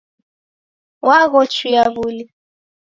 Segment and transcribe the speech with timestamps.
[1.07, 2.23] Waghochuya wuli